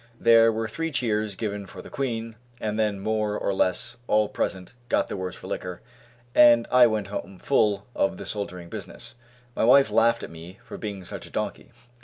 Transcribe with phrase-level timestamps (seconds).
[0.19, 4.73] There were three cheers given for the Queen, and then more or less all present
[4.89, 5.79] got the worse for liquor,
[6.33, 9.13] and I went home full of the soldiering business.
[9.55, 11.69] My wife laughed at me for being such a donkey.